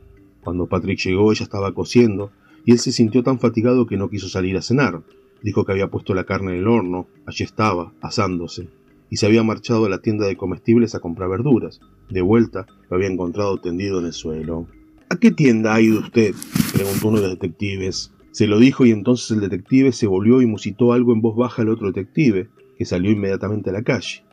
Cuando 0.45 0.67
Patrick 0.67 0.99
llegó, 0.99 1.33
ella 1.33 1.45
estaba 1.45 1.73
cociendo 1.73 2.33
y 2.67 2.73
él 2.73 2.79
se 2.79 2.93
sintió 2.93 3.23
tan 3.23 3.39
fatigado 3.39 3.87
que 3.87 3.97
no 3.97 4.11
quiso 4.11 4.29
salir 4.29 4.59
a 4.59 4.61
cenar. 4.61 5.05
Dijo 5.43 5.65
que 5.65 5.73
había 5.73 5.89
puesto 5.89 6.13
la 6.13 6.25
carne 6.25 6.53
en 6.53 6.59
el 6.59 6.69
horno, 6.69 7.07
allí 7.25 7.45
estaba, 7.45 7.95
asándose 8.03 8.69
y 9.09 9.17
se 9.17 9.25
había 9.25 9.43
marchado 9.43 9.87
a 9.87 9.89
la 9.89 10.03
tienda 10.03 10.27
de 10.27 10.37
comestibles 10.37 10.95
a 10.95 11.01
comprar 11.01 11.31
verduras. 11.31 11.81
De 12.11 12.21
vuelta, 12.21 12.67
lo 12.91 12.97
había 12.97 13.09
encontrado 13.09 13.59
tendido 13.59 14.01
en 14.01 14.07
el 14.07 14.13
suelo. 14.13 14.67
¿A 15.09 15.17
qué 15.17 15.31
tienda 15.31 15.75
ha 15.75 15.81
ido 15.81 16.01
usted? 16.01 16.35
preguntó 16.75 17.09
uno 17.09 17.23
de 17.23 17.29
los 17.29 17.39
detectives. 17.39 18.13
Se 18.33 18.47
lo 18.47 18.59
dijo 18.59 18.85
y 18.85 18.91
entonces 18.91 19.31
el 19.31 19.41
detective 19.41 19.93
se 19.93 20.07
volvió 20.07 20.43
y 20.43 20.47
musitó 20.47 20.93
algo 20.93 21.15
en 21.15 21.23
voz 21.23 21.37
baja 21.37 21.63
al 21.63 21.71
otro 21.71 21.87
detective, 21.87 22.51
que 22.77 22.85
salió 22.85 23.11
inmediatamente 23.11 23.71
a 23.71 23.73
la 23.73 23.83
calle. 23.83 24.25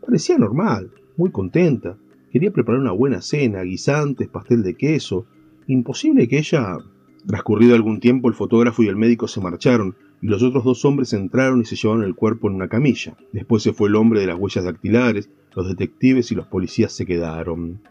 Parecía 0.00 0.38
normal, 0.38 0.90
muy 1.16 1.30
contenta. 1.30 1.96
Quería 2.30 2.52
preparar 2.52 2.80
una 2.80 2.92
buena 2.92 3.20
cena, 3.20 3.62
guisantes, 3.62 4.28
pastel 4.28 4.62
de 4.62 4.74
queso. 4.74 5.26
Imposible 5.66 6.28
que 6.28 6.38
ella... 6.38 6.78
Transcurrido 7.26 7.74
algún 7.74 8.00
tiempo, 8.00 8.28
el 8.28 8.34
fotógrafo 8.34 8.82
y 8.82 8.88
el 8.88 8.96
médico 8.96 9.28
se 9.28 9.42
marcharon, 9.42 9.94
y 10.22 10.26
los 10.26 10.42
otros 10.42 10.64
dos 10.64 10.84
hombres 10.86 11.12
entraron 11.12 11.60
y 11.60 11.64
se 11.66 11.76
llevaron 11.76 12.04
el 12.04 12.14
cuerpo 12.14 12.48
en 12.48 12.54
una 12.54 12.68
camilla. 12.68 13.16
Después 13.32 13.62
se 13.62 13.74
fue 13.74 13.88
el 13.88 13.96
hombre 13.96 14.20
de 14.20 14.26
las 14.26 14.38
huellas 14.38 14.64
dactilares, 14.64 15.28
los 15.54 15.68
detectives 15.68 16.32
y 16.32 16.34
los 16.34 16.46
policías 16.46 16.92
se 16.92 17.04
quedaron. 17.04 17.82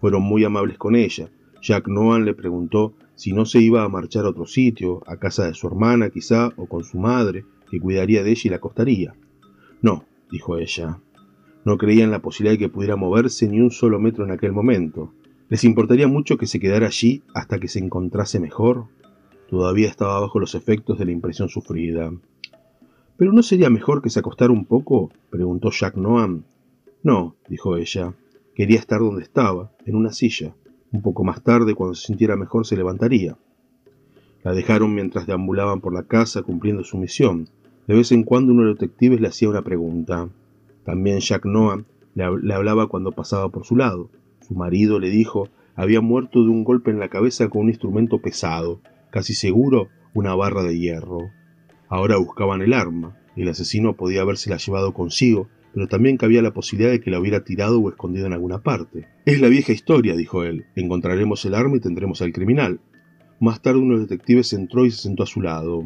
Fueron 0.00 0.22
muy 0.22 0.44
amables 0.44 0.78
con 0.78 0.94
ella. 0.94 1.30
Jack 1.60 1.88
Noan 1.88 2.24
le 2.24 2.34
preguntó 2.34 2.94
si 3.16 3.32
no 3.32 3.44
se 3.44 3.60
iba 3.60 3.82
a 3.82 3.88
marchar 3.88 4.24
a 4.26 4.28
otro 4.28 4.46
sitio, 4.46 5.02
a 5.06 5.16
casa 5.16 5.46
de 5.46 5.54
su 5.54 5.66
hermana 5.66 6.10
quizá, 6.10 6.52
o 6.56 6.66
con 6.66 6.84
su 6.84 6.98
madre, 6.98 7.44
que 7.70 7.80
cuidaría 7.80 8.22
de 8.22 8.30
ella 8.30 8.42
y 8.44 8.48
la 8.50 8.56
acostaría. 8.56 9.14
No, 9.82 10.04
dijo 10.30 10.58
ella. 10.58 11.00
No 11.66 11.78
creía 11.78 12.04
en 12.04 12.12
la 12.12 12.20
posibilidad 12.20 12.52
de 12.52 12.58
que 12.58 12.68
pudiera 12.68 12.94
moverse 12.94 13.48
ni 13.48 13.60
un 13.60 13.72
solo 13.72 13.98
metro 13.98 14.24
en 14.24 14.30
aquel 14.30 14.52
momento. 14.52 15.12
¿Les 15.48 15.64
importaría 15.64 16.06
mucho 16.06 16.38
que 16.38 16.46
se 16.46 16.60
quedara 16.60 16.86
allí 16.86 17.24
hasta 17.34 17.58
que 17.58 17.66
se 17.66 17.80
encontrase 17.80 18.38
mejor? 18.38 18.84
Todavía 19.50 19.88
estaba 19.88 20.20
bajo 20.20 20.38
los 20.38 20.54
efectos 20.54 20.96
de 20.96 21.06
la 21.06 21.10
impresión 21.10 21.48
sufrida. 21.48 22.12
¿Pero 23.16 23.32
no 23.32 23.42
sería 23.42 23.68
mejor 23.68 24.00
que 24.00 24.10
se 24.10 24.20
acostara 24.20 24.52
un 24.52 24.64
poco? 24.64 25.10
preguntó 25.28 25.72
Jack 25.72 25.96
Noam. 25.96 26.44
No, 27.02 27.34
dijo 27.48 27.76
ella. 27.76 28.14
Quería 28.54 28.78
estar 28.78 29.00
donde 29.00 29.24
estaba, 29.24 29.72
en 29.86 29.96
una 29.96 30.12
silla. 30.12 30.54
Un 30.92 31.02
poco 31.02 31.24
más 31.24 31.42
tarde, 31.42 31.74
cuando 31.74 31.96
se 31.96 32.06
sintiera 32.06 32.36
mejor, 32.36 32.64
se 32.64 32.76
levantaría. 32.76 33.36
La 34.44 34.52
dejaron 34.52 34.94
mientras 34.94 35.26
deambulaban 35.26 35.80
por 35.80 35.92
la 35.92 36.04
casa 36.04 36.42
cumpliendo 36.42 36.84
su 36.84 36.96
misión. 36.96 37.48
De 37.88 37.96
vez 37.96 38.12
en 38.12 38.22
cuando 38.22 38.52
uno 38.52 38.62
de 38.62 38.68
los 38.68 38.78
detectives 38.78 39.20
le 39.20 39.26
hacía 39.26 39.48
una 39.48 39.62
pregunta. 39.62 40.28
También 40.86 41.18
Jack 41.18 41.44
Noam 41.44 41.84
le, 42.14 42.54
hablaba 42.54 42.86
cuando 42.86 43.10
pasaba 43.10 43.50
por 43.50 43.66
su 43.66 43.74
lado. 43.74 44.08
Su 44.40 44.54
marido, 44.54 45.00
le 45.00 45.10
dijo, 45.10 45.48
había 45.74 46.00
muerto 46.00 46.44
de 46.44 46.48
un 46.48 46.62
golpe 46.62 46.92
en 46.92 47.00
la 47.00 47.08
cabeza 47.08 47.50
con 47.50 47.62
un 47.62 47.68
instrumento 47.68 48.22
pesado, 48.22 48.80
casi 49.10 49.34
seguro 49.34 49.88
una 50.14 50.34
barra 50.36 50.62
de 50.62 50.78
hierro. 50.78 51.18
Ahora 51.88 52.16
buscaban 52.16 52.62
el 52.62 52.72
arma. 52.72 53.18
El 53.34 53.48
asesino 53.48 53.96
podía 53.96 54.22
habérsela 54.22 54.56
llevado 54.56 54.94
consigo, 54.94 55.48
pero 55.74 55.88
también 55.88 56.16
cabía 56.16 56.40
la 56.40 56.54
posibilidad 56.54 56.92
de 56.92 57.00
que 57.00 57.10
la 57.10 57.18
hubiera 57.18 57.44
tirado 57.44 57.80
o 57.80 57.90
escondido 57.90 58.26
en 58.26 58.32
alguna 58.32 58.62
parte. 58.62 59.08
Es 59.26 59.40
la 59.40 59.48
vieja 59.48 59.72
historia, 59.72 60.14
dijo 60.14 60.44
él. 60.44 60.66
Encontraremos 60.76 61.44
el 61.44 61.54
arma 61.54 61.76
y 61.76 61.80
tendremos 61.80 62.22
al 62.22 62.32
criminal. 62.32 62.80
Más 63.40 63.60
tarde 63.60 63.80
uno 63.80 63.94
de 63.94 64.00
los 64.00 64.08
detectives 64.08 64.52
entró 64.52 64.86
y 64.86 64.92
se 64.92 65.02
sentó 65.02 65.24
a 65.24 65.26
su 65.26 65.42
lado. 65.42 65.82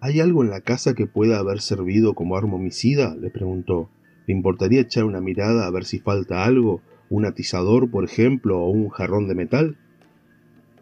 ¿Hay 0.00 0.20
algo 0.20 0.44
en 0.44 0.50
la 0.50 0.60
casa 0.60 0.94
que 0.94 1.06
pueda 1.06 1.38
haber 1.38 1.60
servido 1.60 2.14
como 2.14 2.36
arma 2.36 2.54
homicida? 2.54 3.16
le 3.16 3.30
preguntó. 3.30 3.90
¿Le 4.26 4.34
importaría 4.34 4.80
echar 4.80 5.04
una 5.04 5.20
mirada 5.20 5.66
a 5.66 5.70
ver 5.70 5.84
si 5.84 5.98
falta 5.98 6.44
algo? 6.44 6.80
¿Un 7.10 7.26
atizador, 7.26 7.90
por 7.90 8.04
ejemplo, 8.04 8.60
o 8.60 8.70
un 8.70 8.88
jarrón 8.88 9.28
de 9.28 9.34
metal? 9.34 9.76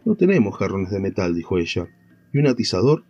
No 0.05 0.15
tenemos 0.15 0.57
jarrones 0.57 0.91
de 0.91 0.99
metal, 0.99 1.35
dijo 1.35 1.57
ella. 1.57 1.87
¿Y 2.33 2.39
un 2.39 2.47
atizador? 2.47 3.03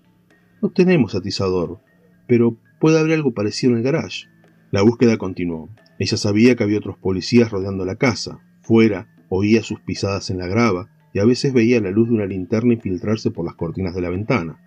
No 0.62 0.70
tenemos 0.70 1.16
atizador, 1.16 1.80
pero 2.28 2.58
puede 2.80 3.00
haber 3.00 3.14
algo 3.14 3.34
parecido 3.34 3.74
en 3.74 3.80
el 3.80 3.84
garage. 3.84 4.28
La 4.72 4.82
búsqueda 4.82 5.18
continuó. 5.18 5.70
Ella 6.00 6.18
sabía 6.18 6.56
que 6.56 6.64
había 6.64 6.80
otros 6.80 6.98
policías 6.98 7.52
rodeando 7.52 7.86
la 7.86 7.96
casa. 7.96 8.40
Fuera, 8.62 9.08
oía 9.30 9.62
sus 9.64 9.80
pisadas 9.82 10.30
en 10.30 10.40
la 10.40 10.48
grava 10.48 10.90
y 11.14 11.20
a 11.20 11.26
veces 11.26 11.54
veía 11.54 11.80
la 11.80 11.92
luz 11.92 12.10
de 12.10 12.16
una 12.16 12.26
linterna 12.26 12.74
infiltrarse 12.74 13.30
por 13.30 13.46
las 13.46 13.56
cortinas 13.56 13.94
de 13.94 14.02
la 14.02 14.10
ventana. 14.10 14.60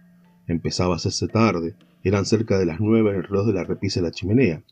Empezaba 0.47 0.95
a 0.95 0.97
hacerse 0.97 1.27
tarde. 1.27 1.75
Eran 2.05 2.25
cerca 2.25 2.59
de 2.59 2.67
las 2.67 2.81
nueve 2.81 3.11
en 3.11 3.17
el 3.17 3.25
reloj 3.25 3.47
de 3.47 3.53
la 3.53 3.65
repisa 3.65 4.01
de 4.01 4.07
la 4.07 4.13
chimenea. 4.13 4.63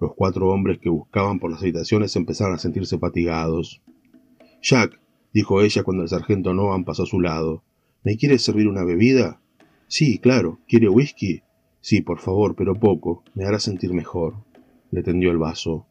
Los 0.00 0.14
cuatro 0.14 0.48
hombres 0.48 0.78
que 0.78 0.88
buscaban 0.88 1.38
por 1.38 1.50
las 1.50 1.62
habitaciones 1.62 2.16
empezaron 2.16 2.54
a 2.54 2.58
sentirse 2.58 2.98
fatigados. 2.98 3.80
Jack, 4.62 4.98
dijo 5.32 5.62
ella 5.62 5.82
cuando 5.82 6.02
el 6.02 6.08
sargento 6.08 6.54
Noam 6.54 6.84
pasó 6.84 7.04
a 7.04 7.06
su 7.06 7.20
lado. 7.20 7.62
¿Me 8.04 8.16
quiere 8.16 8.38
servir 8.38 8.68
una 8.68 8.84
bebida? 8.84 9.40
Sí, 9.86 10.18
claro. 10.18 10.58
¿Quiere 10.66 10.88
whisky? 10.88 11.42
Sí, 11.80 12.00
por 12.00 12.18
favor, 12.18 12.54
pero 12.56 12.74
poco. 12.74 13.22
Me 13.34 13.44
hará 13.44 13.58
sentir 13.58 13.92
mejor. 13.92 14.34
Le 14.90 15.02
tendió 15.02 15.30
el 15.30 15.38
vaso. 15.38 15.86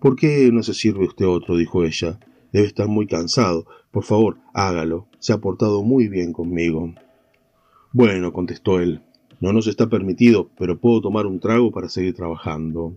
¿Por 0.00 0.16
qué 0.16 0.50
no 0.52 0.62
se 0.62 0.74
sirve 0.74 1.06
usted 1.06 1.26
otro? 1.26 1.56
dijo 1.56 1.84
ella. 1.84 2.18
Debe 2.52 2.66
estar 2.66 2.88
muy 2.88 3.06
cansado. 3.06 3.66
Por 3.90 4.04
favor, 4.04 4.38
hágalo. 4.52 5.06
Se 5.18 5.32
ha 5.32 5.38
portado 5.38 5.82
muy 5.82 6.08
bien 6.08 6.32
conmigo. 6.32 6.92
Bueno, 7.92 8.32
contestó 8.32 8.80
él. 8.80 9.02
No 9.40 9.52
nos 9.52 9.66
está 9.66 9.88
permitido, 9.88 10.50
pero 10.58 10.78
puedo 10.78 11.00
tomar 11.00 11.26
un 11.26 11.40
trago 11.40 11.70
para 11.70 11.88
seguir 11.88 12.14
trabajando. 12.14 12.94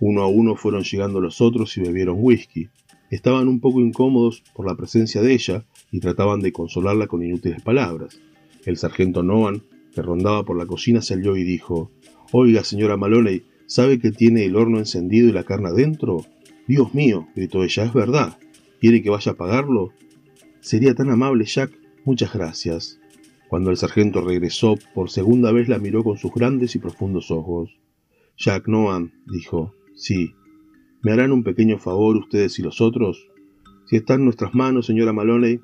Uno 0.00 0.22
a 0.22 0.26
uno 0.26 0.56
fueron 0.56 0.82
llegando 0.82 1.20
los 1.20 1.40
otros 1.40 1.76
y 1.76 1.80
bebieron 1.80 2.16
whisky. 2.20 2.68
Estaban 3.10 3.48
un 3.48 3.60
poco 3.60 3.80
incómodos 3.80 4.42
por 4.54 4.66
la 4.66 4.76
presencia 4.76 5.22
de 5.22 5.32
ella 5.32 5.64
y 5.90 6.00
trataban 6.00 6.40
de 6.40 6.52
consolarla 6.52 7.06
con 7.06 7.22
inútiles 7.22 7.62
palabras. 7.62 8.20
El 8.64 8.76
sargento 8.76 9.22
Noan, 9.22 9.62
que 9.94 10.02
rondaba 10.02 10.44
por 10.44 10.58
la 10.58 10.66
cocina, 10.66 11.00
salió 11.00 11.36
y 11.36 11.44
dijo 11.44 11.90
Oiga, 12.32 12.64
señora 12.64 12.96
Maloney, 12.96 13.44
¿sabe 13.66 13.98
que 13.98 14.10
tiene 14.10 14.44
el 14.44 14.56
horno 14.56 14.78
encendido 14.78 15.28
y 15.28 15.32
la 15.32 15.44
carne 15.44 15.68
adentro? 15.68 16.24
Dios 16.66 16.94
mío, 16.94 17.28
gritó 17.36 17.62
ella, 17.62 17.84
es 17.84 17.92
verdad. 17.92 18.38
¿Quiere 18.80 19.02
que 19.02 19.10
vaya 19.10 19.32
a 19.32 19.36
pagarlo? 19.36 19.92
Sería 20.60 20.94
tan 20.94 21.10
amable, 21.10 21.44
Jack. 21.44 21.70
Muchas 22.04 22.34
gracias. 22.34 22.98
Cuando 23.48 23.70
el 23.70 23.76
sargento 23.76 24.20
regresó, 24.20 24.76
por 24.94 25.10
segunda 25.10 25.52
vez 25.52 25.68
la 25.68 25.78
miró 25.78 26.02
con 26.02 26.18
sus 26.18 26.32
grandes 26.32 26.74
y 26.74 26.80
profundos 26.80 27.30
ojos. 27.30 27.78
Jack 28.36 28.66
Noan, 28.66 29.12
dijo, 29.26 29.75
Sí. 29.96 30.34
¿Me 31.02 31.12
harán 31.12 31.32
un 31.32 31.42
pequeño 31.42 31.78
favor 31.78 32.16
ustedes 32.16 32.58
y 32.58 32.62
los 32.62 32.82
otros? 32.82 33.28
Si 33.86 33.96
está 33.96 34.14
en 34.14 34.24
nuestras 34.24 34.54
manos, 34.54 34.84
señora 34.86 35.14
Maloney. 35.14 35.60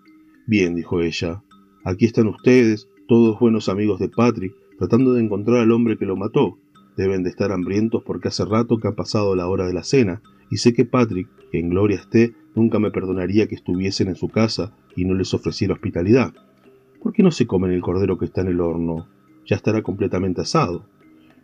Bien, 0.46 0.74
dijo 0.74 1.02
ella. 1.02 1.42
Aquí 1.84 2.06
están 2.06 2.28
ustedes, 2.28 2.88
todos 3.06 3.38
buenos 3.38 3.68
amigos 3.68 4.00
de 4.00 4.08
Patrick, 4.08 4.54
tratando 4.78 5.12
de 5.12 5.22
encontrar 5.22 5.58
al 5.58 5.70
hombre 5.70 5.98
que 5.98 6.06
lo 6.06 6.16
mató. 6.16 6.56
Deben 6.96 7.22
de 7.22 7.28
estar 7.30 7.52
hambrientos 7.52 8.02
porque 8.04 8.28
hace 8.28 8.46
rato 8.46 8.78
que 8.78 8.88
ha 8.88 8.92
pasado 8.92 9.36
la 9.36 9.48
hora 9.48 9.66
de 9.66 9.74
la 9.74 9.84
cena, 9.84 10.22
y 10.50 10.56
sé 10.56 10.72
que 10.72 10.86
Patrick, 10.86 11.28
que 11.50 11.58
en 11.58 11.68
gloria 11.68 11.98
esté, 11.98 12.34
nunca 12.54 12.78
me 12.78 12.90
perdonaría 12.90 13.48
que 13.48 13.54
estuviesen 13.54 14.08
en 14.08 14.16
su 14.16 14.28
casa 14.28 14.74
y 14.96 15.04
no 15.04 15.14
les 15.14 15.34
ofreciera 15.34 15.74
hospitalidad. 15.74 16.32
¿Por 17.02 17.12
qué 17.12 17.22
no 17.22 17.32
se 17.32 17.46
comen 17.46 17.72
el 17.72 17.82
cordero 17.82 18.16
que 18.16 18.24
está 18.24 18.40
en 18.40 18.48
el 18.48 18.60
horno? 18.62 19.08
Ya 19.44 19.56
estará 19.56 19.82
completamente 19.82 20.40
asado. 20.40 20.86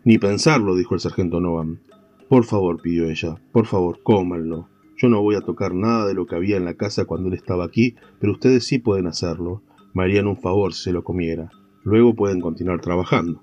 Ni 0.04 0.16
pensarlo, 0.16 0.74
dijo 0.74 0.94
el 0.94 1.00
sargento 1.00 1.40
Noam. 1.40 1.78
Por 2.28 2.44
favor, 2.44 2.82
pidió 2.82 3.08
ella, 3.08 3.40
por 3.52 3.66
favor, 3.66 4.00
cómanlo. 4.02 4.68
Yo 4.98 5.08
no 5.08 5.22
voy 5.22 5.36
a 5.36 5.40
tocar 5.40 5.74
nada 5.74 6.06
de 6.06 6.12
lo 6.12 6.26
que 6.26 6.36
había 6.36 6.58
en 6.58 6.66
la 6.66 6.74
casa 6.74 7.06
cuando 7.06 7.28
él 7.28 7.34
estaba 7.34 7.64
aquí, 7.64 7.94
pero 8.20 8.32
ustedes 8.32 8.64
sí 8.64 8.78
pueden 8.78 9.06
hacerlo. 9.06 9.62
Me 9.94 10.02
harían 10.02 10.26
un 10.26 10.36
favor 10.36 10.74
si 10.74 10.84
se 10.84 10.92
lo 10.92 11.04
comiera. 11.04 11.50
Luego 11.84 12.14
pueden 12.14 12.40
continuar 12.40 12.80
trabajando. 12.82 13.42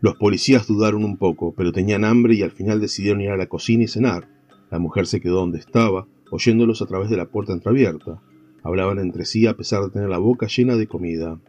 Los 0.00 0.16
policías 0.16 0.66
dudaron 0.66 1.04
un 1.04 1.16
poco, 1.16 1.54
pero 1.56 1.72
tenían 1.72 2.04
hambre 2.04 2.34
y 2.34 2.42
al 2.42 2.50
final 2.50 2.80
decidieron 2.80 3.22
ir 3.22 3.30
a 3.30 3.36
la 3.38 3.46
cocina 3.46 3.84
y 3.84 3.88
cenar. 3.88 4.28
La 4.70 4.78
mujer 4.78 5.06
se 5.06 5.20
quedó 5.20 5.36
donde 5.36 5.58
estaba, 5.58 6.06
oyéndolos 6.30 6.82
a 6.82 6.86
través 6.86 7.08
de 7.08 7.16
la 7.16 7.30
puerta 7.30 7.54
entreabierta. 7.54 8.20
Hablaban 8.62 8.98
entre 8.98 9.24
sí 9.24 9.46
a 9.46 9.56
pesar 9.56 9.82
de 9.84 9.90
tener 9.90 10.10
la 10.10 10.18
boca 10.18 10.46
llena 10.46 10.76
de 10.76 10.86
comida. 10.86 11.40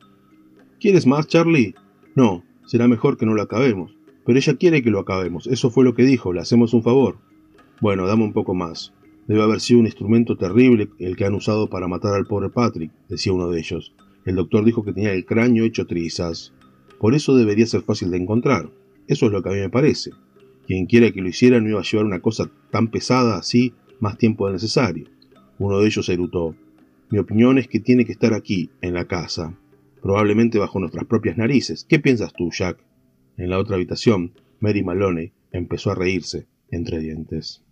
¿Quieres 0.80 1.06
más, 1.06 1.28
Charlie? 1.28 1.76
No, 2.16 2.44
será 2.66 2.88
mejor 2.88 3.18
que 3.18 3.26
no 3.26 3.34
lo 3.34 3.42
acabemos. 3.42 3.99
Pero 4.30 4.38
ella 4.38 4.58
quiere 4.58 4.84
que 4.84 4.92
lo 4.92 5.00
acabemos. 5.00 5.48
Eso 5.48 5.72
fue 5.72 5.84
lo 5.84 5.96
que 5.96 6.04
dijo. 6.04 6.34
Le 6.34 6.42
hacemos 6.42 6.76
un 6.76 6.84
favor. 6.84 7.18
Bueno, 7.82 8.06
dame 8.06 8.26
un 8.26 8.32
poco 8.32 8.54
más. 8.54 8.94
Debe 9.28 9.42
haber 9.42 9.60
sido 9.60 9.80
un 9.80 9.88
instrumento 9.88 10.38
terrible 10.38 10.88
el 11.00 11.16
que 11.16 11.26
han 11.26 11.34
usado 11.34 11.68
para 11.68 11.88
matar 11.88 12.14
al 12.14 12.28
pobre 12.28 12.52
Patrick, 12.52 12.92
decía 13.08 13.34
uno 13.34 13.50
de 13.50 13.58
ellos. 13.58 13.96
El 14.26 14.36
doctor 14.36 14.64
dijo 14.64 14.86
que 14.86 14.94
tenía 14.94 15.14
el 15.14 15.26
cráneo 15.26 15.66
hecho 15.66 15.88
trizas. 15.88 16.54
Por 17.00 17.16
eso 17.16 17.36
debería 17.36 17.66
ser 17.66 17.82
fácil 17.82 18.12
de 18.12 18.18
encontrar. 18.18 18.70
Eso 19.08 19.26
es 19.26 19.32
lo 19.32 19.42
que 19.42 19.50
a 19.50 19.54
mí 19.54 19.62
me 19.62 19.70
parece. 19.72 20.12
Quien 20.68 20.86
quiera 20.86 21.10
que 21.12 21.24
lo 21.24 21.30
hiciera 21.30 21.60
no 21.60 21.68
iba 21.68 21.80
a 21.80 21.84
llevar 21.84 22.06
una 22.06 22.20
cosa 22.20 22.52
tan 22.70 22.90
pesada 22.90 23.36
así 23.36 23.74
más 24.00 24.20
tiempo 24.20 24.46
de 24.46 24.54
necesario. 24.54 25.08
Uno 25.58 25.80
de 25.80 25.88
ellos 25.88 26.08
erutó. 26.08 26.54
Mi 27.10 27.18
opinión 27.18 27.58
es 27.58 27.68
que 27.68 27.80
tiene 27.80 28.06
que 28.06 28.12
estar 28.12 28.36
aquí, 28.36 28.70
en 28.82 28.94
la 28.94 29.06
casa. 29.06 29.58
Probablemente 30.04 30.60
bajo 30.60 30.80
nuestras 30.80 31.06
propias 31.06 31.36
narices. 31.36 31.84
¿Qué 31.90 31.98
piensas 31.98 32.32
tú, 32.32 32.52
Jack? 32.52 32.78
En 33.40 33.50
la 33.50 33.58
otra 33.58 33.78
habitación, 33.78 34.34
Mary 34.60 34.84
Maloney 34.84 35.32
empezó 35.54 35.92
a 35.92 35.96
reírse 35.96 36.46
entre 36.72 37.00
dientes. 37.00 37.64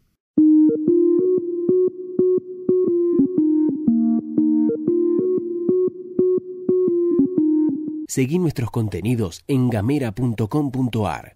Seguí 8.08 8.40
nuestros 8.40 8.72
contenidos 8.72 9.44
en 9.48 9.70
gamera.com.ar. 9.70 11.36